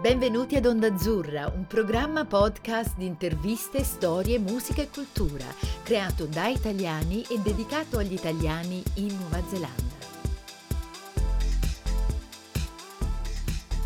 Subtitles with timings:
[0.00, 5.44] Benvenuti ad Onda Azzurra, un programma podcast di interviste, storie, musica e cultura,
[5.84, 10.00] creato da italiani e dedicato agli italiani in Nuova Zelanda.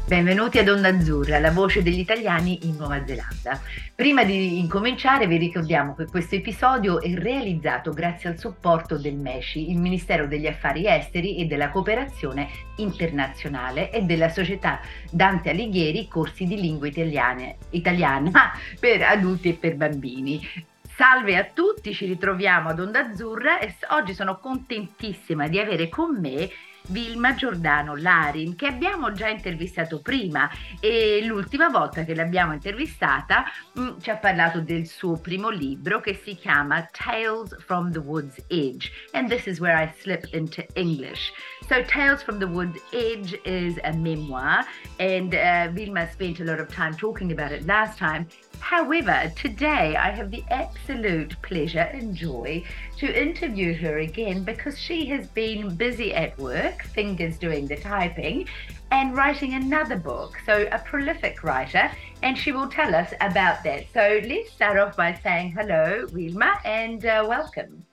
[0.07, 3.61] Benvenuti ad Onda Azzurra, la voce degli italiani in Nuova Zelanda.
[3.97, 9.71] Prima di incominciare vi ricordiamo che questo episodio è realizzato grazie al supporto del MESCI,
[9.71, 12.47] il Ministero degli Affari Esteri e della Cooperazione
[12.77, 19.77] Internazionale e della società Dante Alighieri Corsi di Lingua Italiana, italiana per adulti e per
[19.77, 20.43] bambini.
[20.83, 26.19] Salve a tutti, ci ritroviamo ad Onda Azzurra e oggi sono contentissima di avere con
[26.21, 26.51] me
[26.89, 30.51] Vilma Giordano Larin che abbiamo già intervistato prima
[30.81, 36.01] e l'ultima volta che l'abbiamo intervistata mh, mm, ci ha parlato del suo primo libro
[36.01, 40.65] che si chiama Tales from the Wood's Edge and this is where I slip into
[40.75, 41.33] English.
[41.69, 44.65] So Tales from the Wood's Edge is a memoir
[44.99, 48.27] and uh, Vilma spent a lot of time talking about it last time
[48.61, 52.65] However, today I have the absolute pleasure and joy
[52.99, 58.49] to interview her again because she has been busy at work, fingers doing the typing,
[58.91, 60.37] and writing another book.
[60.45, 61.91] So, a prolific writer,
[62.23, 63.85] and she will tell us about that.
[63.95, 67.85] So, let's start off by saying hello, Wilma, and uh, welcome.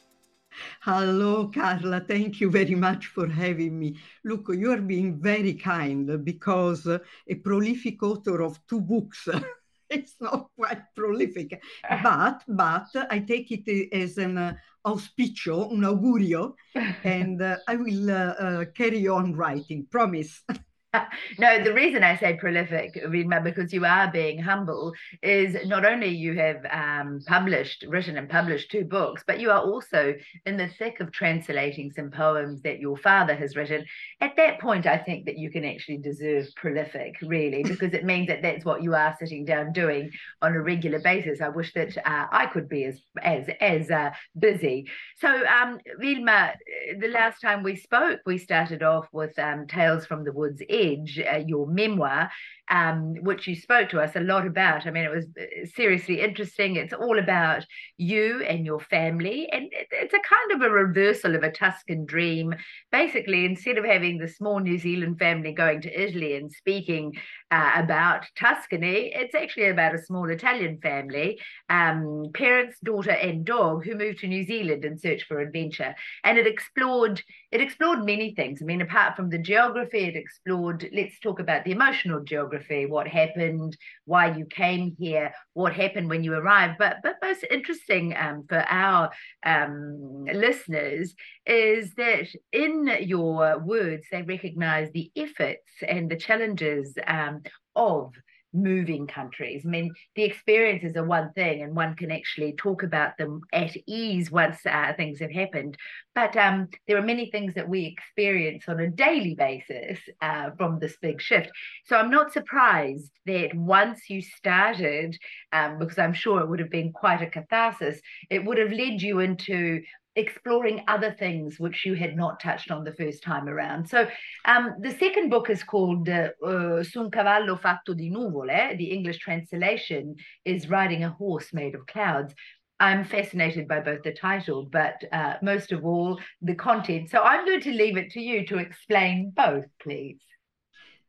[0.82, 2.02] Hello, Carla.
[2.02, 3.98] Thank you very much for having me.
[4.24, 9.28] Look, you are being very kind because a prolific author of two books
[9.98, 11.62] it's not quite prolific,
[12.02, 14.54] but but I take it as an uh,
[14.86, 16.56] auspicio, un augurio,
[17.04, 19.86] and uh, I will uh, uh carry on writing.
[19.90, 20.44] Promise.
[21.40, 26.08] no, the reason I say prolific, Rima, because you are being humble, is not only
[26.08, 30.14] you have um, published, written and published two books, but you are also
[30.46, 33.86] in the thick of translating some poems that your father has written.
[34.22, 38.28] At that point, I think that you can actually deserve prolific, really, because it means
[38.28, 41.42] that that's what you are sitting down doing on a regular basis.
[41.42, 44.88] I wish that uh, I could be as as as uh, busy.
[45.18, 46.54] So, um, Wilma,
[47.00, 50.83] the last time we spoke, we started off with um, Tales from the Woods Edge
[50.84, 52.30] Uh, your memoir,
[52.70, 54.86] um, which you spoke to us a lot about.
[54.86, 56.76] I mean, it was uh, seriously interesting.
[56.76, 57.66] It's all about
[57.98, 62.54] you and your family, and it's a kind of a reversal of a Tuscan dream.
[62.92, 67.14] Basically, instead of having the small New Zealand family going to Italy and speaking
[67.52, 71.40] uh, about Tuscany, it's actually about a small Italian family,
[71.70, 75.96] um, parents, daughter, and dog, who moved to New Zealand in search for adventure.
[76.24, 78.62] And it explored it explored many things.
[78.62, 80.73] I mean, apart from the geography, it explored.
[80.92, 82.86] Let's talk about the emotional geography.
[82.86, 86.76] What happened, why you came here, what happened when you arrived.
[86.80, 89.12] But but most interesting um, for our
[89.46, 91.14] um, listeners
[91.46, 97.42] is that in your words they recognise the efforts and the challenges um,
[97.76, 98.14] of
[98.54, 99.64] moving countries.
[99.66, 103.76] I mean, the experiences are one thing, and one can actually talk about them at
[103.88, 105.78] ease once uh, things have happened.
[106.16, 110.80] But um, there are many things that we experience on a daily basis uh, from
[110.80, 111.50] this big shift.
[111.86, 115.18] So I'm not surprised that once you started,
[115.52, 118.00] um, because I'm sure it would have been quite a catharsis,
[118.30, 119.82] it would have led you into
[120.16, 123.90] exploring other things which you had not touched on the first time around.
[123.90, 124.08] So
[124.46, 128.78] um, the second book is called uh, uh, cavallo fatto di nuvole.
[128.78, 130.16] The English translation
[130.46, 132.34] is Riding a Horse Made of Clouds.
[132.80, 137.10] I'm fascinated by both the title, but uh, most of all, the content.
[137.10, 140.20] So I'm going to leave it to you to explain both, please.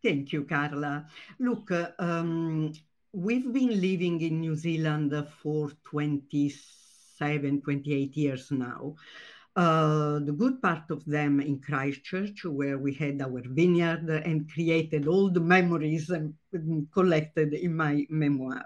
[0.03, 1.06] Thank you, Carla.
[1.38, 2.72] Look, um,
[3.12, 6.54] we've been living in New Zealand for 20
[7.19, 8.95] 27, 28 years now.
[9.57, 15.07] Uh, the good part of them in Christchurch, where we had our vineyard and created
[15.07, 16.35] all the memories and,
[16.93, 18.65] collected in my memoir.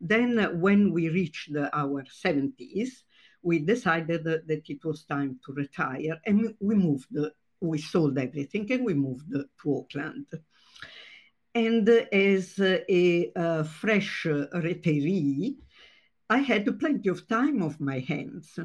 [0.00, 3.02] Then, when we reached our 70s,
[3.42, 7.16] we decided that it was time to retire and we moved,
[7.60, 10.26] we sold everything and we moved to Auckland.
[11.54, 15.56] And as a, a fresh retiree,
[16.30, 18.58] I had plenty of time of my hands.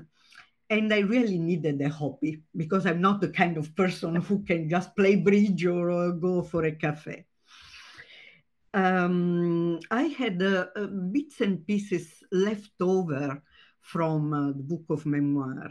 [0.70, 4.70] And I really needed a hobby because I'm not the kind of person who can
[4.70, 7.26] just play bridge or uh, go for a cafe.
[8.74, 13.44] Um, I had uh, uh, bits and pieces left over
[13.82, 15.70] from uh, the book of memoir.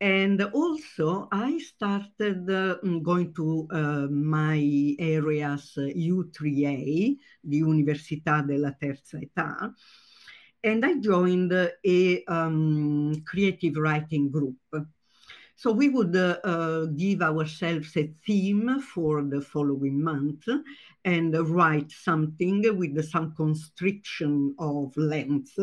[0.00, 9.18] And also, I started uh, going to uh, my areas U3A, the Università della Terza
[9.18, 9.72] Età,
[10.64, 14.56] and I joined a um, creative writing group.
[15.56, 20.48] So we would uh, uh, give ourselves a theme for the following month
[21.04, 25.58] and write something with some constriction of length,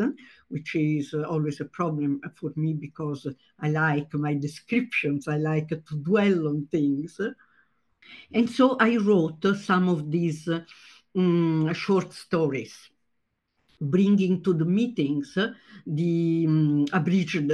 [0.48, 3.28] which is always a problem for me because
[3.60, 7.20] I like my descriptions, I like to dwell on things.
[8.34, 10.48] And so I wrote some of these
[11.18, 12.90] um, short stories,
[13.82, 15.38] bringing to the meetings
[15.88, 17.52] the um, abridged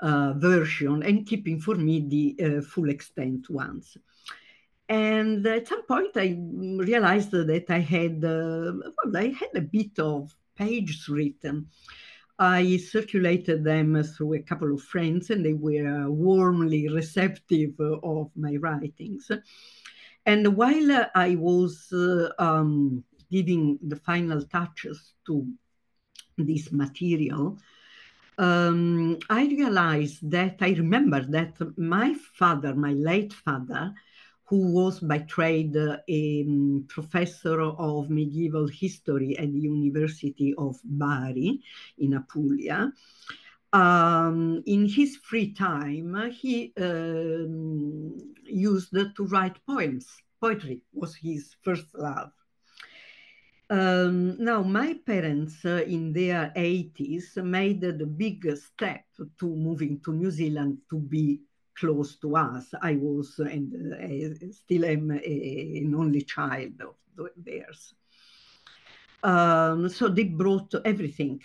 [0.00, 3.96] uh, version and keeping for me the uh, full extent ones.
[4.88, 8.72] And at some point, I realized that I had, uh,
[9.04, 11.68] well, I had a bit of pages written.
[12.38, 18.56] I circulated them through a couple of friends, and they were warmly receptive of my
[18.56, 19.30] writings.
[20.26, 25.46] And while I was uh, um, giving the final touches to
[26.36, 27.58] this material,
[28.38, 33.92] um, I realized that I remember that my father, my late father,
[34.44, 41.60] who was by trade a um, professor of medieval history at the University of Bari
[41.98, 42.92] in Apulia,
[43.72, 50.06] um, in his free time, he um, used to write poems.
[50.40, 52.32] Poetry was his first love.
[53.72, 60.12] Um, now, my parents uh, in their 80s made the big step to moving to
[60.12, 61.40] New Zealand to be
[61.74, 62.74] close to us.
[62.82, 66.96] I was and uh, still am a, an only child of
[67.34, 67.94] theirs.
[69.22, 71.40] Um, so they brought everything.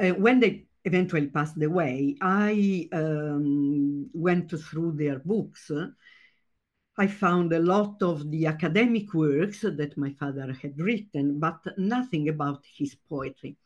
[0.00, 5.70] Uh, when they eventually passed away, I um, went through their books.
[6.98, 12.28] I found a lot of the academic works that my father had written, but nothing
[12.28, 13.56] about his poetry.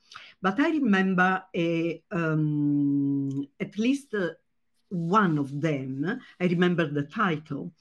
[0.43, 4.31] But I remember a, um, at least uh,
[4.89, 7.73] one of them, I remember the title.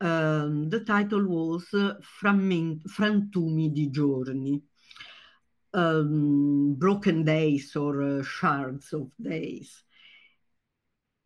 [0.00, 4.60] Um, the title was uh, Frantumi di giorni,
[5.72, 9.84] um, broken days or uh, shards of days.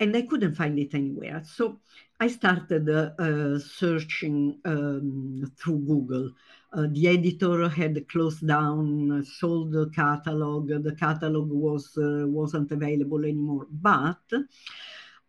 [0.01, 1.43] And I couldn't find it anywhere.
[1.45, 1.79] So
[2.25, 6.31] I started uh, searching um, through Google.
[6.73, 10.69] Uh, the editor had closed down, sold the catalog.
[10.69, 13.67] The catalog was uh, wasn't available anymore.
[13.71, 14.25] But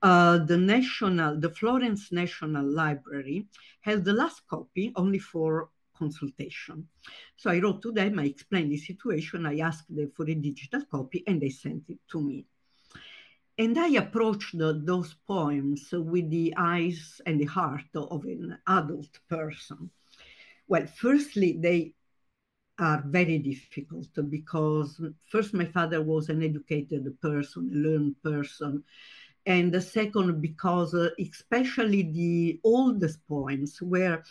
[0.01, 3.47] uh, the national, the Florence National Library
[3.81, 6.87] held the last copy only for consultation.
[7.35, 10.83] So I wrote to them, I explained the situation, I asked them for a digital
[10.89, 12.45] copy, and they sent it to me.
[13.57, 19.89] And I approached those poems with the eyes and the heart of an adult person.
[20.67, 21.93] Well, firstly, they
[22.79, 24.99] are very difficult because
[25.29, 28.83] first, my father was an educated person, a learned person.
[29.45, 34.21] And the second, because uh, especially the oldest poems were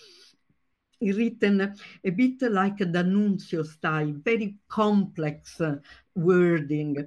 [1.01, 1.61] written
[2.05, 5.77] a bit like a D'Annunzio style, very complex uh,
[6.15, 7.07] wording.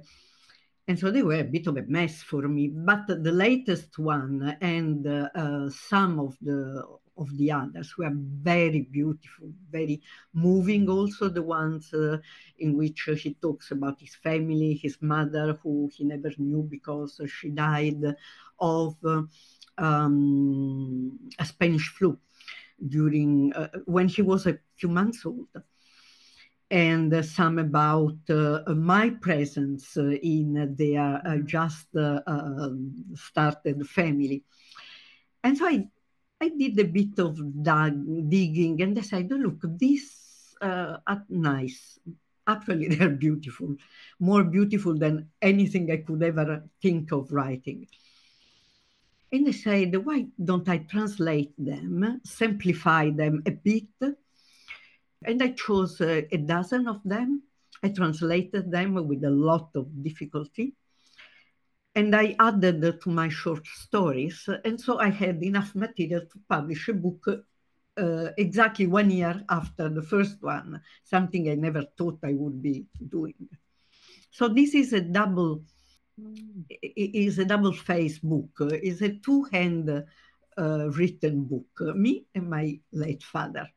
[0.88, 2.68] And so they were a bit of a mess for me.
[2.68, 6.82] But the latest one and uh, uh, some of the
[7.18, 10.00] of the others were very beautiful, very
[10.32, 10.88] moving.
[10.88, 12.16] Also, the ones uh,
[12.60, 17.50] in which he talks about his family, his mother, who he never knew because she
[17.50, 18.02] died
[18.60, 18.96] of
[19.78, 22.16] um, a Spanish flu
[22.88, 25.48] during uh, when he was a few months old
[26.70, 34.44] and uh, some about uh, my presence in their uh, just uh, um, started family.
[35.42, 35.88] And so I,
[36.40, 41.98] I did a bit of dug, digging and decided, look, these uh, are nice.
[42.46, 43.74] Actually, they're beautiful,
[44.20, 47.86] more beautiful than anything I could ever think of writing.
[49.30, 53.84] And I said, why don't I translate them, simplify them a bit?
[55.24, 57.42] And I chose uh, a dozen of them.
[57.82, 60.74] I translated them with a lot of difficulty.
[61.94, 64.48] And I added to my short stories.
[64.64, 67.26] And so I had enough material to publish a book
[67.98, 72.86] uh, exactly one year after the first one, something I never thought I would be
[73.08, 73.48] doing.
[74.30, 75.62] So this is a double
[76.82, 78.50] is a double face book.
[78.60, 80.04] It's a two hand
[80.56, 81.96] uh, written book.
[81.96, 83.68] Me and my late father.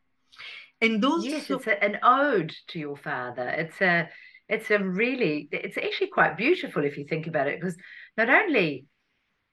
[0.81, 3.47] And those yes, it's a, an ode to your father.
[3.47, 4.09] It's a
[4.49, 7.77] it's a really it's actually quite beautiful if you think about it because
[8.17, 8.85] not only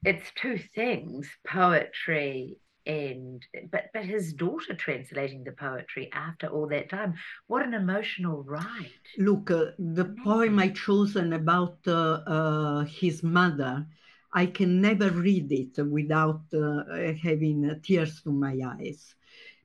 [0.04, 6.90] it's two things poetry and but but his daughter translating the poetry after all that
[6.90, 7.14] time
[7.46, 10.24] what an emotional ride look uh, the Amazing.
[10.24, 13.86] poem i chosen about uh, uh, his mother
[14.30, 16.82] I can never read it without uh,
[17.22, 19.14] having tears to my eyes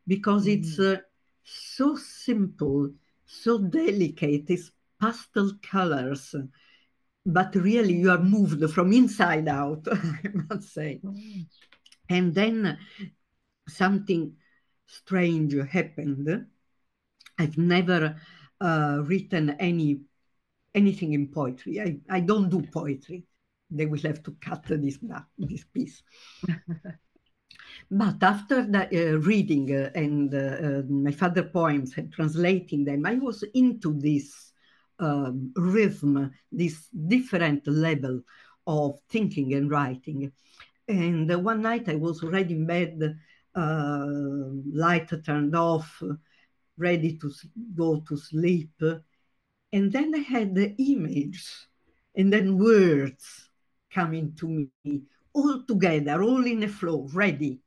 [0.08, 0.58] because mm.
[0.58, 0.98] it's uh,
[1.44, 2.92] so simple,
[3.26, 4.46] so delicate.
[4.50, 6.36] It's pastel colors,
[7.26, 11.02] but really you are moved from inside out, I must say.
[11.04, 11.46] Mm.
[12.10, 12.78] And then
[13.68, 14.36] something
[14.88, 16.48] strange happened.
[17.38, 18.20] I've never
[18.62, 20.02] uh, written any
[20.76, 21.80] anything in poetry.
[21.80, 23.26] I, I don't do poetry.
[23.70, 25.00] They will have to cut this
[25.38, 26.04] this piece.
[27.92, 33.06] but after the, uh, reading uh, and uh, uh, my father poems and translating them,
[33.06, 34.52] I was into this
[35.00, 38.22] um, rhythm, this different level
[38.68, 40.32] of thinking and writing.
[40.88, 43.18] And one night I was already in bed,
[43.56, 44.06] uh,
[44.74, 46.02] light turned off,
[46.78, 47.32] ready to
[47.76, 48.82] go to sleep.
[49.72, 51.68] And then I had the image
[52.16, 53.50] and then words
[53.92, 55.02] coming to me
[55.34, 57.60] all together, all in a flow, ready.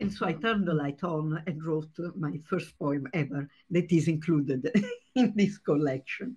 [0.00, 4.08] And so I turned the light on and wrote my first poem ever that is
[4.08, 4.70] included
[5.14, 6.36] in this collection.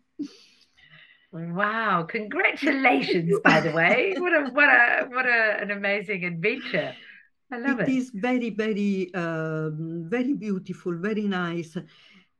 [1.32, 2.04] Wow!
[2.04, 4.16] Congratulations, by the way.
[4.18, 6.96] What a what a what a, an amazing adventure.
[7.52, 7.90] I love it.
[7.90, 11.78] It is very very um, very beautiful, very nice.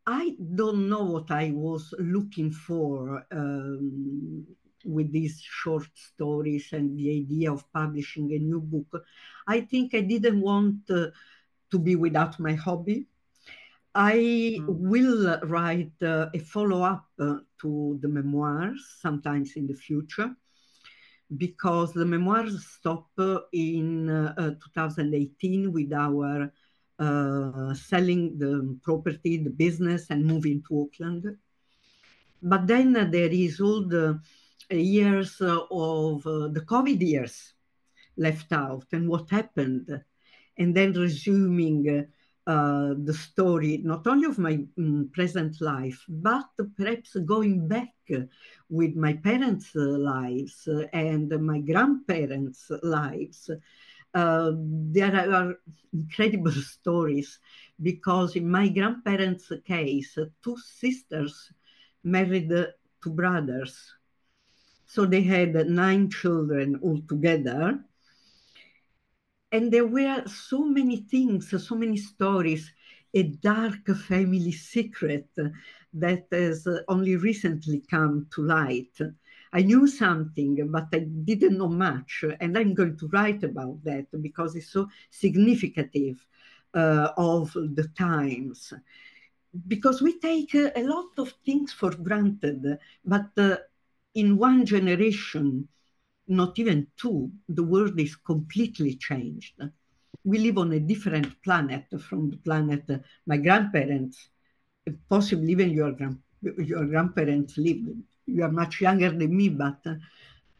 [0.06, 4.48] I don't know what I was looking for um,
[4.88, 9.04] with these short stories and the idea of publishing a new book.
[9.48, 11.08] I think I didn't want uh,
[11.72, 13.06] to be without my hobby.
[13.94, 14.16] I
[14.60, 14.66] mm.
[14.68, 20.36] will write uh, a follow up uh, to the memoirs sometimes in the future
[21.36, 23.10] because the memoirs stop
[23.52, 26.52] in uh, 2018 with our
[27.00, 31.38] uh, selling the property, the business, and moving to Auckland.
[32.42, 34.20] But then there is all the
[34.70, 37.54] years of uh, the COVID years
[38.18, 40.02] left out and what happened,
[40.58, 42.08] and then resuming
[42.48, 46.48] uh, the story not only of my um, present life, but
[46.78, 47.94] perhaps going back
[48.70, 53.50] with my parents' lives and my grandparents' lives.
[54.14, 55.56] Uh, there are
[55.94, 57.40] incredible stories
[57.82, 61.52] because in my grandparents' case, two sisters
[62.04, 62.50] married
[63.04, 63.97] two brothers
[64.88, 67.80] so they had nine children altogether.
[69.52, 72.72] And there were so many things, so many stories,
[73.14, 75.30] a dark family secret
[75.94, 78.98] that has only recently come to light.
[79.54, 82.24] I knew something, but I didn't know much.
[82.40, 85.96] And I'm going to write about that because it's so significant
[86.74, 88.74] uh, of the times.
[89.68, 93.58] Because we take a lot of things for granted, but uh,
[94.16, 95.68] in one generation,
[96.28, 99.54] not even two, the world is completely changed.
[100.24, 102.84] We live on a different planet from the planet
[103.26, 104.30] my grandparents,
[105.10, 105.96] possibly even your,
[106.42, 107.90] your grandparents lived.
[108.26, 109.86] You are much younger than me, but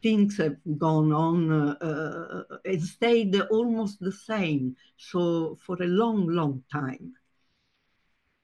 [0.02, 4.76] things have gone on uh, and stayed almost the same.
[4.96, 7.14] So for a long, long time.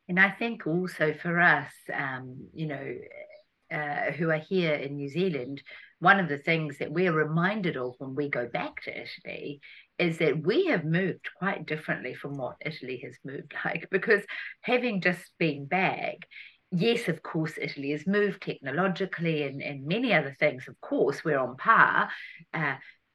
[0.08, 2.94] And I think also for us, um, you know,
[3.74, 5.62] uh, who are here in New Zealand,
[5.98, 9.60] one of the things that we're reminded of when we go back to Italy
[9.98, 13.88] is that we have moved quite differently from what Italy has moved like.
[13.90, 14.22] Because
[14.60, 16.16] having just been back,
[16.70, 20.68] yes, of course, Italy has moved technologically and, and many other things.
[20.68, 22.10] Of course, we're on par.
[22.52, 22.74] Uh,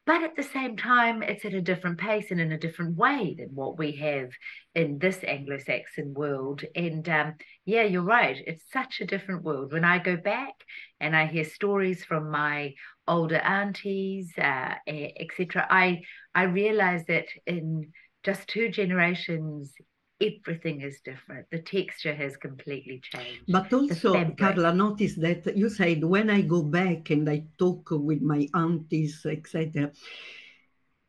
[0.10, 3.36] but at the same time, it's at a different pace and in a different way
[3.38, 4.32] than what we have
[4.74, 6.63] in this Anglo Saxon world.
[6.75, 8.42] And um, yeah, you're right.
[8.48, 9.72] It's such a different world.
[9.72, 10.56] When I go back
[11.00, 12.74] and I hear stories from my
[13.08, 16.01] older aunties, uh, etc., I
[16.34, 17.92] I realize that in
[18.24, 19.75] just two generations,
[20.21, 21.49] everything is different.
[21.51, 23.43] The texture has completely changed.
[23.47, 28.21] But also, Carla, notice that you said when I go back and I talk with
[28.21, 29.91] my aunties, etc.,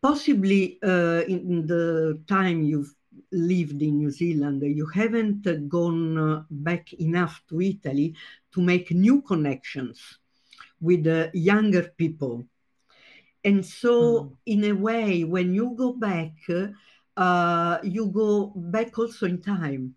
[0.02, 2.94] possibly uh, in the time you've
[3.32, 8.14] lived in New Zealand, you haven't gone uh, back enough to Italy
[8.52, 10.18] to make new connections
[10.80, 12.44] with the younger people.
[13.44, 13.92] And so,
[14.24, 14.36] mm.
[14.46, 16.32] in a way, when you go back,
[17.20, 19.94] uh, you go back also in time.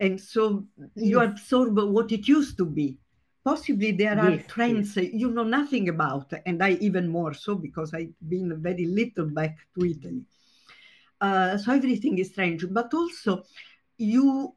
[0.00, 2.98] And so you absorb what it used to be.
[3.44, 5.10] Possibly there are yes, trends yes.
[5.12, 9.56] you know nothing about, and I even more so because I've been very little back
[9.78, 10.24] to Italy.
[11.20, 13.44] Uh, so everything is strange, but also
[13.96, 14.54] you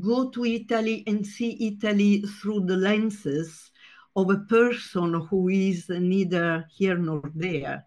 [0.00, 3.70] go to Italy and see Italy through the lenses
[4.16, 7.84] of a person who is neither here nor there.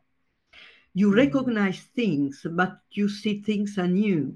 [0.98, 4.34] You recognize things, but you see things anew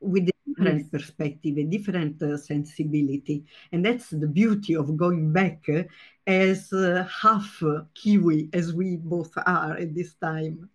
[0.00, 3.46] with a different perspective, a different uh, sensibility.
[3.72, 5.84] And that's the beauty of going back uh,
[6.26, 7.62] as uh, half
[7.94, 10.68] Kiwi as we both are at this time.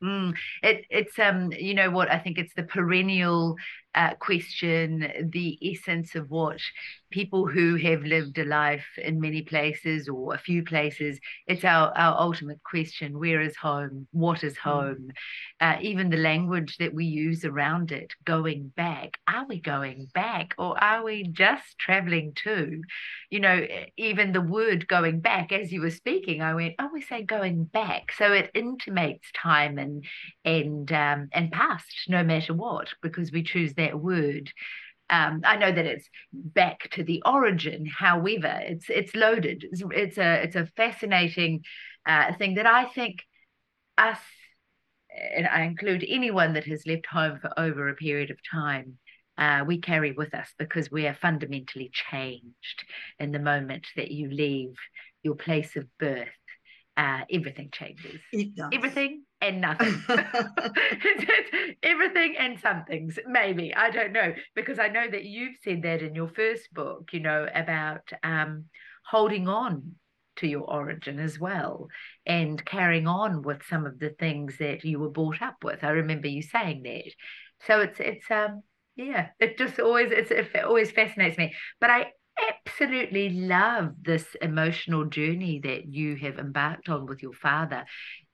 [0.00, 3.56] Mm, it, it's um you know what I think it's the perennial
[3.98, 6.60] uh, question the essence of what
[7.10, 11.92] people who have lived a life in many places or a few places it's our
[11.96, 14.06] our ultimate question where is home?
[14.12, 14.70] What is hmm.
[14.70, 15.10] home?
[15.60, 20.54] Uh, even the language that we use around it going back are we going back
[20.58, 22.80] or are we just traveling to?
[23.30, 27.02] You know even the word going back as you were speaking i went oh we
[27.02, 28.12] say going back.
[28.16, 30.04] So it intimates time and
[30.44, 34.50] and um, and past no matter what because we choose that word
[35.10, 37.86] um, I know that it's back to the origin.
[37.86, 39.64] However, it's it's loaded.
[39.70, 41.62] It's, it's a it's a fascinating
[42.06, 43.24] uh, thing that I think
[43.96, 44.18] us,
[45.10, 48.98] and I include anyone that has left home for over a period of time,
[49.38, 52.84] uh, we carry with us because we are fundamentally changed
[53.18, 54.74] in the moment that you leave
[55.22, 56.28] your place of birth.
[56.98, 58.20] Uh, everything changes.
[58.72, 60.02] Everything and nothing.
[61.82, 63.74] Everything and some things, maybe.
[63.74, 64.34] I don't know.
[64.54, 68.64] Because I know that you've said that in your first book, you know, about um,
[69.04, 69.94] holding on
[70.36, 71.88] to your origin as well
[72.24, 75.82] and carrying on with some of the things that you were brought up with.
[75.82, 77.12] I remember you saying that.
[77.66, 78.62] So it's it's um
[78.96, 81.54] yeah, it just always it's it always fascinates me.
[81.80, 82.12] But I
[82.66, 87.84] absolutely love this emotional journey that you have embarked on with your father.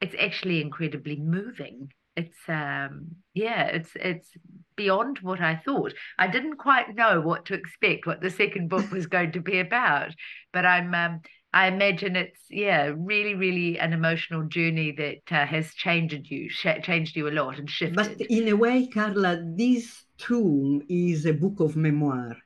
[0.01, 1.91] It's actually incredibly moving.
[2.17, 4.31] It's um yeah, it's it's
[4.77, 5.95] beyond what I thought.
[6.19, 9.59] I didn't quite know what to expect, what the second book was going to be
[9.59, 10.11] about,
[10.53, 11.21] but I'm um,
[11.53, 16.83] I imagine it's yeah, really, really an emotional journey that uh, has changed you, sh-
[16.83, 17.97] changed you a lot, and shifted.
[17.97, 22.37] But in a way, Carla, this too is a book of memoir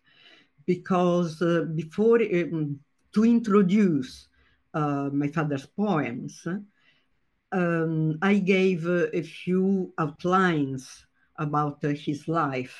[0.68, 2.78] because uh, before um,
[3.14, 4.28] to introduce
[4.74, 6.46] uh, my father's poems,
[7.50, 12.76] um, I gave uh, a few outlines about uh, his life.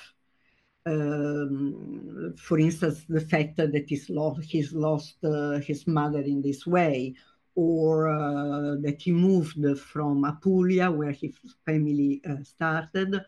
[0.85, 6.67] Um, for instance, the fact that he's lost, he's lost uh, his mother in this
[6.67, 7.15] way,
[7.55, 13.19] or uh, that he moved from Apulia, where his family started,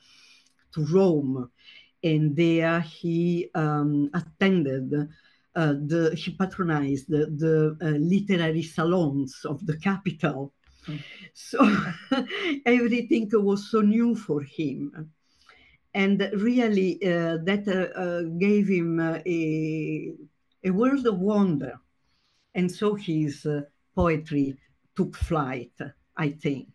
[0.75, 1.51] to Rome
[2.03, 4.93] and there he um, attended
[5.57, 10.53] uh, the he patronized the, the uh, literary salons of the capital.
[11.35, 11.59] So
[12.67, 15.13] everything was so new for him.
[15.93, 20.15] And really uh, that uh, uh, gave him uh, a,
[20.65, 21.81] a world of wonder.
[22.55, 23.47] And so his
[23.95, 24.57] poetry
[24.97, 25.73] took flight
[26.17, 26.69] i think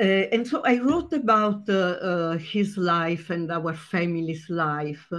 [0.00, 5.10] uh, and so I wrote about uh, uh, his life and our family's life.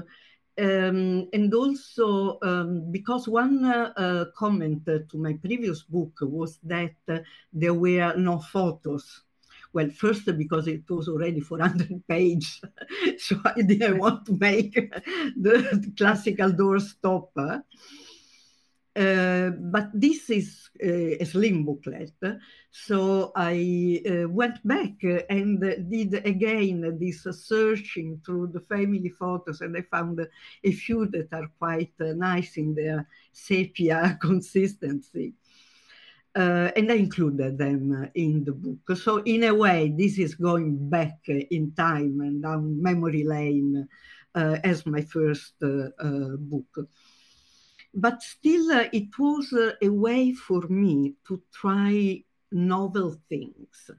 [0.57, 6.95] Um, and also um, because one uh, comment to my previous book was that
[7.53, 9.23] there were no photos.
[9.71, 12.61] Well, first because it was already 400 pages,
[13.17, 14.73] so I didn't want to make
[15.37, 17.63] the classical doorstop.
[18.99, 22.11] Uh, but this is uh, a slim booklet.
[22.69, 29.77] So I uh, went back and did again this searching through the family photos, and
[29.77, 30.19] I found
[30.63, 35.33] a few that are quite nice in their sepia consistency.
[36.35, 38.97] Uh, and I included them in the book.
[38.97, 43.87] So in a way, this is going back in time and down memory lane
[44.35, 46.89] uh, as my first uh, book
[47.93, 53.91] but still uh, it was uh, a way for me to try novel things.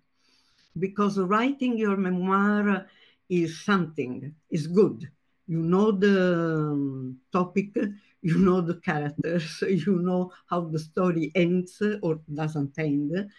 [0.78, 2.86] Because writing your memoir
[3.28, 5.08] is something is good.
[5.46, 7.74] You know the um, topic
[8.22, 13.30] you know the characters you know how the story ends or doesn't end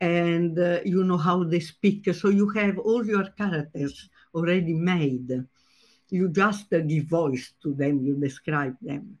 [0.00, 2.12] and uh, you know how they speak.
[2.14, 5.30] So you have all your characters already made.
[6.10, 9.18] You just uh, give voice to them you describe them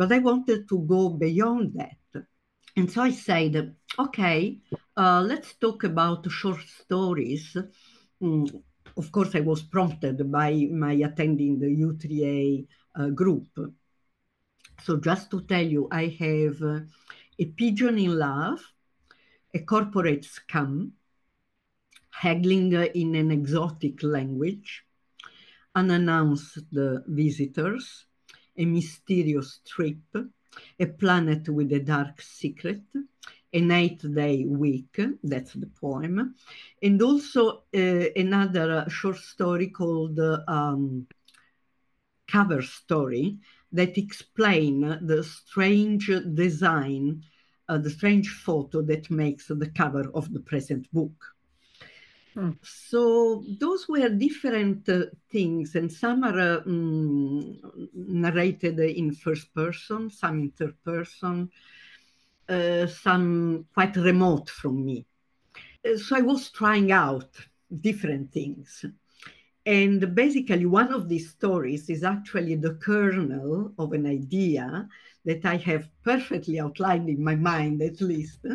[0.00, 2.24] but I wanted to go beyond that.
[2.74, 4.58] And so I said, okay,
[4.96, 7.54] uh, let's talk about short stories.
[8.22, 8.62] Mm,
[8.96, 12.66] of course, I was prompted by my attending the U3A
[12.98, 13.48] uh, group.
[14.84, 16.80] So just to tell you, I have uh,
[17.38, 18.60] a pigeon in love,
[19.52, 20.92] a corporate scam,
[22.08, 24.82] haggling in an exotic language,
[25.74, 26.72] unannounced
[27.06, 28.06] visitors,
[28.60, 29.96] a mysterious trip,
[30.78, 32.82] A Planet with a Dark Secret,
[33.54, 36.34] An Eight Day Week, that's the poem,
[36.82, 41.06] and also uh, another short story called um,
[42.28, 43.38] Cover Story
[43.72, 47.22] that explain the strange design,
[47.68, 51.34] uh, the strange photo that makes the cover of the present book.
[52.34, 52.50] Hmm.
[52.62, 57.58] So those were different uh, things, and some are um,
[57.92, 61.50] narrated in first person, some in third person,
[62.48, 65.06] uh, some quite remote from me.
[65.84, 67.34] Uh, so I was trying out
[67.80, 68.84] different things.
[69.66, 74.88] And basically, one of these stories is actually the kernel of an idea
[75.24, 78.46] that I have perfectly outlined in my mind, at least,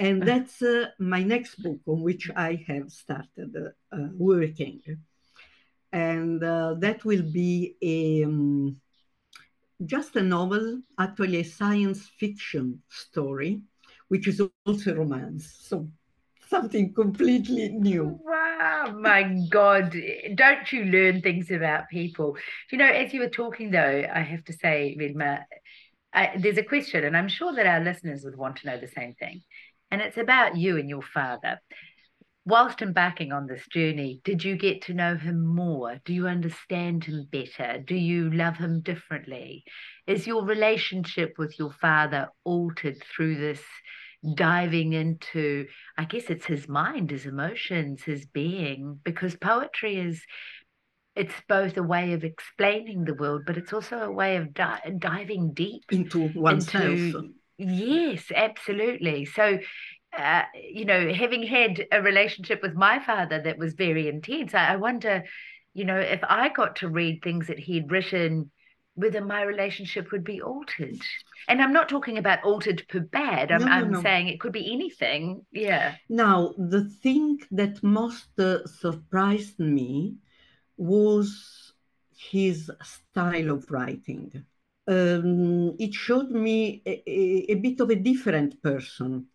[0.00, 3.54] and that's uh, my next book on which I have started
[3.92, 4.80] uh, working.
[5.92, 8.80] And uh, that will be a, um,
[9.84, 13.60] just a novel, actually a science fiction story,
[14.08, 15.54] which is also romance.
[15.60, 15.88] So
[16.48, 18.18] something completely new.
[18.24, 19.94] Wow, my God.
[20.34, 22.38] Don't you learn things about people?
[22.72, 25.44] You know, as you were talking, though, I have to say, Ridma,
[26.12, 28.88] I, there's a question, and I'm sure that our listeners would want to know the
[28.88, 29.42] same thing.
[29.90, 31.60] And it's about you and your father.
[32.46, 36.00] Whilst embarking on this journey, did you get to know him more?
[36.04, 37.82] Do you understand him better?
[37.84, 39.62] Do you love him differently?
[40.06, 43.62] Is your relationship with your father altered through this
[44.34, 45.66] diving into,
[45.98, 48.98] I guess it's his mind, his emotions, his being?
[49.04, 50.22] Because poetry is
[51.16, 54.94] it's both a way of explaining the world, but it's also a way of di-
[54.98, 56.84] diving deep into oneself.
[56.84, 59.26] Into, Yes, absolutely.
[59.26, 59.58] So,
[60.16, 64.72] uh, you know, having had a relationship with my father that was very intense, I,
[64.72, 65.24] I wonder,
[65.74, 68.50] you know, if I got to read things that he'd written,
[68.94, 71.00] whether my relationship would be altered.
[71.48, 73.52] And I'm not talking about altered for bad.
[73.52, 74.02] I'm, no, no, I'm no.
[74.02, 75.44] saying it could be anything.
[75.52, 75.96] Yeah.
[76.08, 80.16] Now, the thing that most uh, surprised me
[80.78, 81.74] was
[82.16, 84.44] his style of writing
[84.88, 89.26] um, it showed me a, a, a, bit of a different person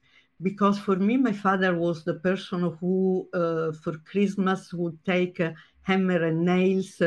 [0.42, 5.54] because for me my father was the person who uh, for christmas would take a
[5.84, 7.02] hammer and nails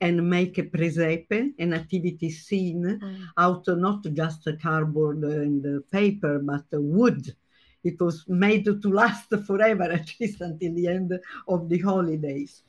[0.00, 3.24] and make a presepe an nativity scene mm.
[3.36, 7.34] out of not just cardboard and paper but wood
[7.82, 12.62] it was made to last forever at least until the end of the holidays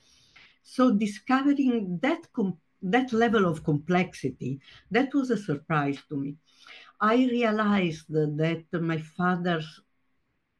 [0.63, 4.60] so discovering that comp- that level of complexity,
[4.91, 6.36] that was a surprise to me.
[7.00, 9.62] I realized that my father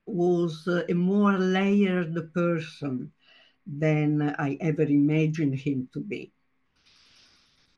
[0.06, 3.12] was a more layered person
[3.66, 6.32] than I ever imagined him to be.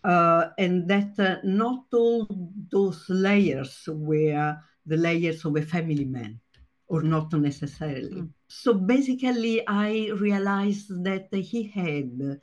[0.04, 2.28] Uh, and that uh, not all
[2.72, 4.56] those layers were
[4.86, 6.40] the layers of a family man,
[6.88, 8.22] or not necessarily.
[8.22, 8.30] Mm.
[8.48, 12.40] So basically, I realized that he had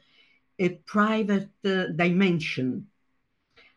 [0.62, 2.86] a private uh, dimension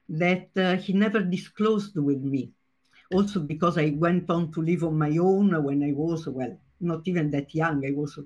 [0.07, 2.51] that uh, he never disclosed with me.
[3.13, 7.07] Also, because I went on to live on my own when I was, well, not
[7.07, 8.19] even that young, I was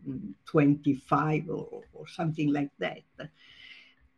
[0.45, 3.03] 25 or, or something like that.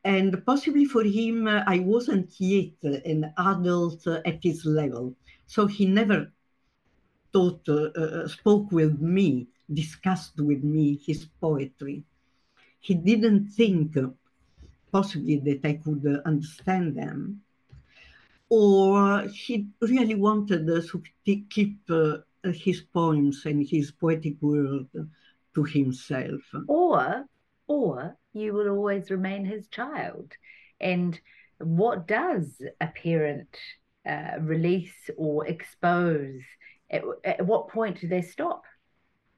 [0.03, 5.15] And possibly for him, uh, I wasn't yet an adult at his level.
[5.45, 6.31] So he never
[7.33, 12.03] thought, uh, uh, spoke with me, discussed with me his poetry.
[12.79, 13.95] He didn't think
[14.91, 17.41] possibly that I could uh, understand them.
[18.49, 21.01] Or he really wanted to
[21.49, 24.87] keep uh, his poems and his poetic world
[25.55, 26.41] to himself.
[26.67, 27.25] Or,
[27.67, 30.33] or you will always remain his child.
[30.79, 31.19] And
[31.59, 33.55] what does a parent
[34.05, 36.41] uh, release or expose?
[36.89, 38.63] At, at what point do they stop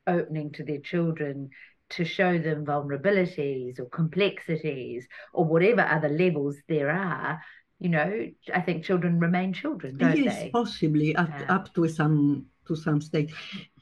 [0.08, 1.50] opening to their children
[1.96, 7.42] to show them vulnerabilities or complexities or whatever other levels there are,
[7.80, 10.50] you know, I think children remain children, don't yes, they?
[10.50, 13.34] possibly up, up to some to some stage.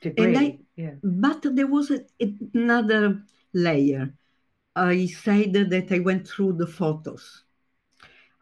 [0.01, 0.93] Degree, I, yeah.
[1.03, 2.03] But there was a,
[2.53, 3.21] another
[3.53, 4.13] layer.
[4.75, 7.43] I said that I went through the photos.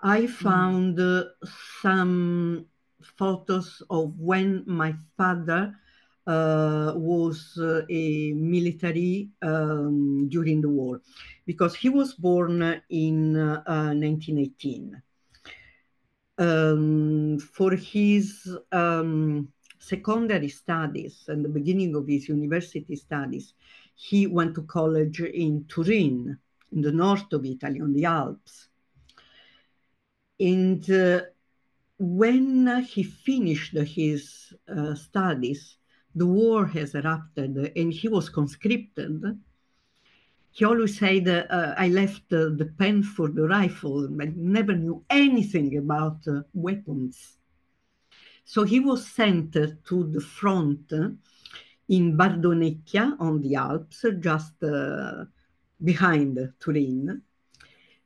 [0.01, 0.29] I mm.
[0.29, 1.25] found mm.
[1.25, 1.47] uh,
[1.81, 2.65] some
[3.01, 5.75] photos of when my father
[6.29, 11.01] was uh, a military um, during the war
[11.45, 14.95] because he was born in 1918.
[14.95, 14.99] Uh,
[16.39, 23.53] um, for his um, secondary studies and the beginning of his university studies,
[23.95, 26.37] he went to college in Turin,
[26.71, 28.69] in the north of Italy, on the Alps.
[30.39, 31.21] And uh,
[31.97, 35.78] when he finished his uh, studies,
[36.15, 39.39] the war has erupted and he was conscripted.
[40.51, 45.03] He always said, uh, I left uh, the pen for the rifle, but never knew
[45.09, 47.37] anything about uh, weapons.
[48.43, 50.91] So he was sent to the front
[51.87, 55.25] in Bardonecchia on the Alps, just uh,
[55.83, 57.21] behind Turin.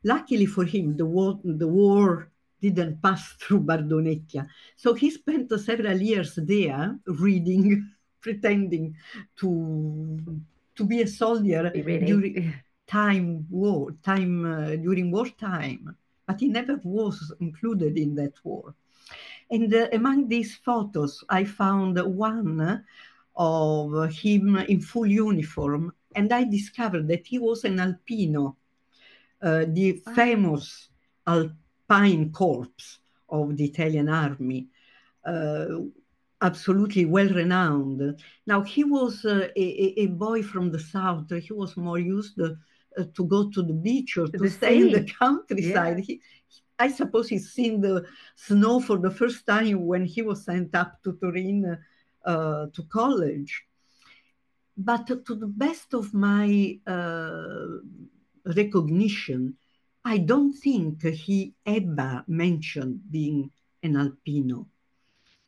[0.03, 2.29] Luckily for him, the war, the war
[2.69, 4.47] didn't pass through Bardonecchia.
[4.75, 7.89] So he spent several years there reading,
[8.21, 8.95] pretending
[9.37, 10.41] to,
[10.75, 12.05] to be a soldier really?
[12.05, 12.53] during
[12.87, 15.95] time war, time uh, during wartime.
[16.25, 18.75] But he never was included in that war.
[19.51, 22.85] And uh, among these photos, I found one
[23.35, 28.55] of him in full uniform, and I discovered that he was an Alpino,
[29.41, 30.13] uh, the wow.
[30.13, 30.89] famous
[31.93, 34.67] Alpine Corps of the Italian army,
[35.25, 35.65] uh,
[36.41, 38.19] absolutely well renowned.
[38.47, 42.49] Now, he was uh, a, a, boy from the south, he was more used uh,
[43.15, 44.87] to go to the beach or to, to stay sea.
[44.87, 45.99] in the countryside.
[45.99, 46.03] Yeah.
[46.03, 46.21] He,
[46.79, 51.01] I suppose he's seen the snow for the first time when he was sent up
[51.03, 51.77] to Turin
[52.25, 53.63] uh, to college.
[54.75, 57.65] But to the best of my uh,
[58.43, 59.55] recognition,
[60.05, 64.65] I don't think he ever mentioned being an Alpino.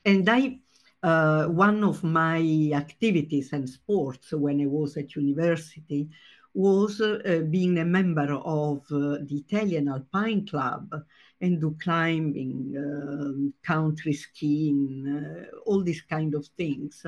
[0.06, 0.60] And I,
[1.04, 6.08] uh, one of my activities and sports when I was at university
[6.54, 11.04] was uh, being a member of uh, the Italian Alpine Club
[11.42, 17.06] and do climbing, uh, country skiing, uh, all these kind of things.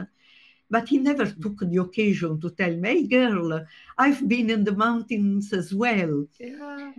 [0.69, 3.65] But he never took the occasion to tell me, hey girl,
[3.97, 6.25] I've been in the mountains as well.
[6.39, 6.91] Yeah.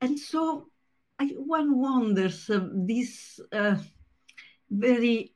[0.00, 0.70] And so
[1.18, 3.76] I, one wonders uh, this uh,
[4.70, 5.34] very,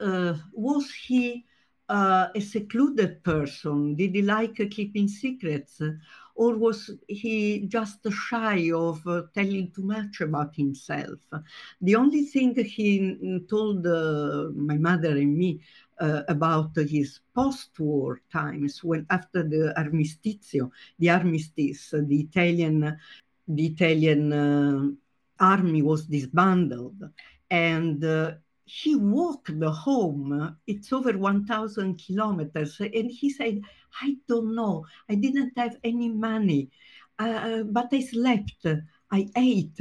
[0.00, 1.44] uh, was he
[1.88, 3.96] uh, a secluded person?
[3.96, 5.80] Did he like keeping secrets?
[6.36, 11.18] or was he just shy of uh, telling too much about himself?
[11.80, 15.60] The only thing he told uh, my mother and me
[15.98, 22.98] uh, about his post-war times, when after the armistizio, the armistice, the Italian,
[23.48, 24.88] the Italian uh,
[25.38, 26.94] army was disbanded,
[27.50, 28.32] and uh,
[28.66, 30.56] he walked home.
[30.66, 32.80] It's over 1,000 kilometers.
[32.80, 33.62] And he said,
[34.02, 34.86] I don't know.
[35.08, 36.68] I didn't have any money,
[37.18, 38.66] uh, but I slept.
[39.10, 39.80] I ate.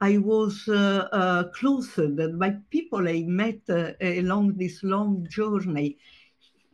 [0.00, 5.96] I was uh, uh, clothed by people I met uh, along this long journey.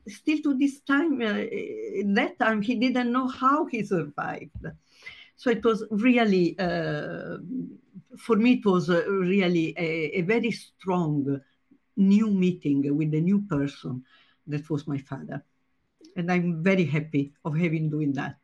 [0.09, 1.45] Still to this time, uh,
[2.15, 4.67] that time, he didn't know how he survived.
[5.41, 7.39] So it was really, uh,
[8.19, 11.41] for me, it was really a, a very strong
[11.97, 14.05] new meeting with a new person
[14.49, 15.43] that was my father.
[16.15, 18.37] And I'm very happy of having doing that.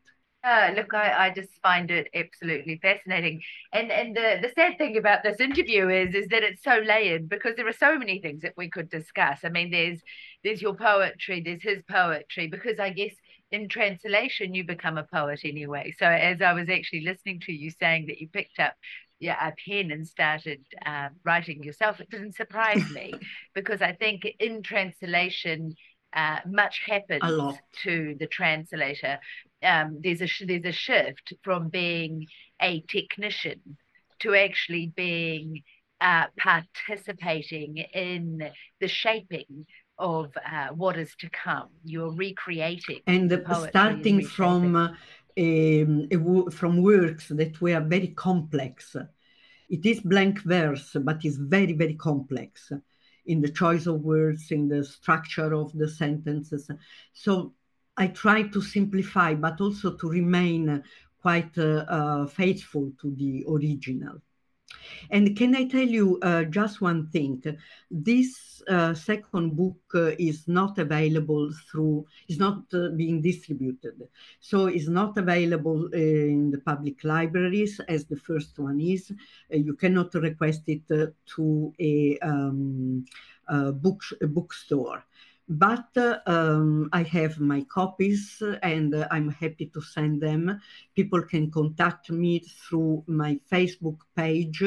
[0.42, 3.42] Uh, look, I, I just find it absolutely fascinating.
[3.74, 7.28] And and the, the sad thing about this interview is is that it's so layered
[7.28, 9.40] because there are so many things that we could discuss.
[9.44, 10.00] I mean, there's
[10.44, 13.12] there's your poetry, there's his poetry, because I guess
[13.50, 15.94] in translation you become a poet anyway.
[15.98, 18.74] So as I was actually listening to you saying that you picked up
[19.18, 23.14] yeah, a pen and started uh, writing yourself, it didn't surprise me
[23.54, 25.74] because I think in translation,
[26.14, 29.18] uh, much happens to the translator.
[29.62, 32.26] Um, there's a there's a shift from being
[32.60, 33.76] a technician
[34.20, 35.62] to actually being
[36.00, 39.66] uh, participating in the shaping
[39.98, 41.68] of uh, what is to come.
[41.84, 43.30] You're recreating and
[43.68, 44.96] starting from
[45.38, 48.96] um, from works that were very complex.
[49.68, 52.72] It is blank verse, but it's very, very complex
[53.26, 56.70] in the choice of words, in the structure of the sentences.
[57.12, 57.54] So
[57.96, 60.82] I try to simplify, but also to remain
[61.20, 64.22] quite uh, uh, faithful to the original.
[65.10, 67.42] And can I tell you uh, just one thing?
[67.90, 74.08] This uh, second book uh, is not available through, is not uh, being distributed.
[74.40, 79.12] So it's not available in the public libraries as the first one is.
[79.52, 83.04] Uh, you cannot request it uh, to a, um,
[83.48, 85.04] a, book, a bookstore
[85.48, 90.60] but uh, um, I have my copies and uh, I'm happy to send them.
[90.94, 94.62] People can contact me through my Facebook page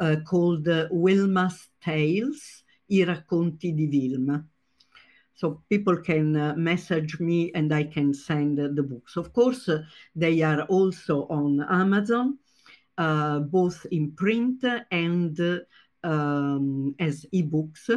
[0.00, 4.44] uh, called uh, Wilma's Tales, I racconti di Wilma.
[5.34, 9.16] So people can uh, message me and I can send the books.
[9.16, 9.82] Of course, uh,
[10.16, 12.38] they are also on Amazon,
[12.96, 15.62] both in print and
[16.02, 17.88] um, as ebooks.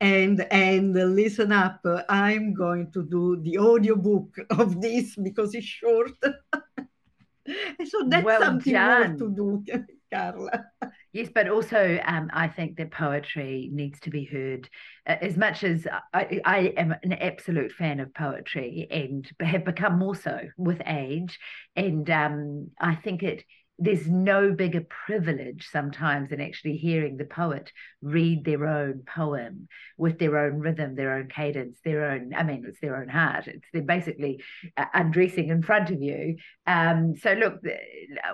[0.00, 6.12] And and listen up, I'm going to do the audiobook of this because it's short.
[6.22, 9.18] so that's well something done.
[9.18, 10.64] more to do, Carla.
[11.12, 14.68] Yes, but also um, I think that poetry needs to be heard.
[15.06, 19.98] Uh, as much as I, I, am an absolute fan of poetry and have become
[19.98, 21.38] more so with age,
[21.74, 23.44] and um, I think it
[23.80, 30.18] there's no bigger privilege sometimes than actually hearing the poet read their own poem with
[30.18, 33.48] their own rhythm, their own cadence, their own, I mean, it's their own heart.
[33.48, 34.42] It's they're basically
[34.76, 36.36] uh, undressing in front of you.
[36.66, 37.54] Um, so, look,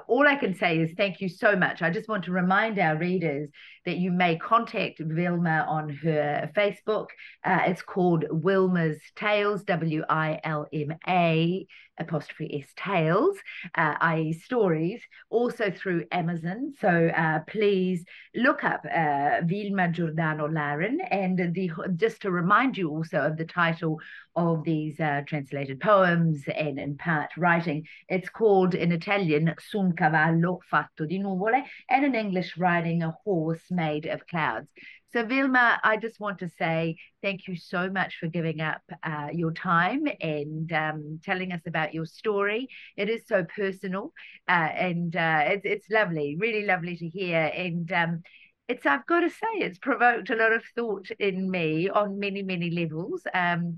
[0.08, 1.80] all I can say is thank you so much.
[1.80, 3.48] I just want to remind our readers
[3.84, 7.06] that you may contact Wilma on her Facebook.
[7.44, 11.66] Uh, it's called Wilma's Tales, W I L M A
[11.98, 13.36] apostrophe S Tales,
[13.74, 15.00] uh, i.e., stories,
[15.36, 16.72] also through Amazon.
[16.80, 16.90] So
[17.24, 20.96] uh, please look up uh, Wilma Giordano Laryn.
[21.10, 24.00] And the just to remind you also of the title
[24.34, 29.92] of these uh, translated poems and in part writing, it's called in Italian Su un
[29.92, 34.68] cavallo fatto di nuvole, and in English, Riding a Horse Made of Clouds.
[35.16, 39.28] So, Wilma, I just want to say thank you so much for giving up uh,
[39.32, 42.68] your time and um, telling us about your story.
[42.98, 44.12] It is so personal
[44.46, 47.50] uh, and uh, it's, it's lovely, really lovely to hear.
[47.56, 48.22] And um,
[48.68, 52.42] it's, I've got to say, it's provoked a lot of thought in me on many,
[52.42, 53.22] many levels.
[53.32, 53.76] Um,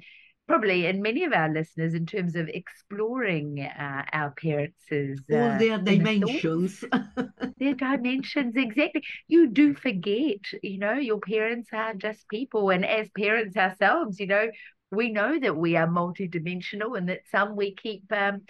[0.49, 5.59] probably in many of our listeners in terms of exploring uh, our parents' uh, all
[5.59, 6.85] their dimensions.
[7.59, 9.03] their dimensions exactly.
[9.29, 14.27] You do forget you know your parents are just people and as parents ourselves you
[14.27, 14.49] know
[14.91, 18.43] we know that we are multidimensional and that some we keep um,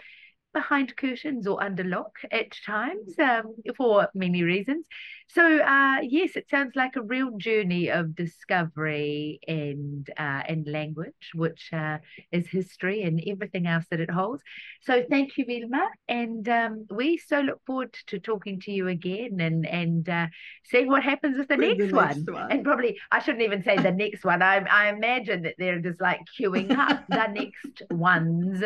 [0.58, 4.84] behind curtains or under lock at times um, for many reasons.
[5.28, 11.30] So, uh, yes, it sounds like a real journey of discovery and uh, and language,
[11.34, 11.98] which uh,
[12.32, 14.42] is history and everything else that it holds.
[14.80, 19.38] So, thank you, Wilma, and um, we so look forward to talking to you again
[19.40, 20.26] and and uh,
[20.64, 22.24] seeing what happens with the, next, the one.
[22.32, 22.50] one.
[22.50, 24.42] And probably I shouldn't even say the next one.
[24.42, 28.64] I I imagine that they're just like queuing up the next ones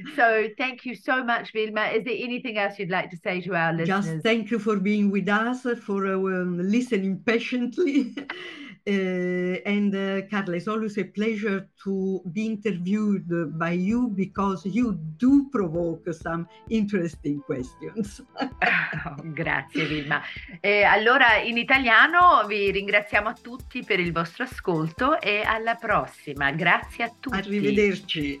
[0.16, 1.86] so thank you so much, Vilma.
[1.86, 4.06] Is there anything else you'd like to say to our listeners?
[4.06, 8.14] Just thank you for being with us, for uh, listening patiently.
[8.86, 14.98] uh, and uh, Carla, it's always a pleasure to be interviewed by you because you
[15.18, 18.20] do provoke some interesting questions.
[18.40, 20.22] oh, grazie Vilma.
[20.60, 26.50] Eh, allora in italiano vi ringraziamo a tutti per il vostro ascolto e alla prossima.
[26.50, 27.36] Grazie a tutti.
[27.36, 28.40] Arrivederci.